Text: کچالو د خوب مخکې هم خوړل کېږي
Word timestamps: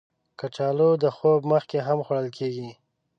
کچالو 0.39 0.89
د 1.03 1.05
خوب 1.15 1.41
مخکې 1.53 1.77
هم 1.87 1.97
خوړل 2.05 2.27
کېږي 2.37 2.69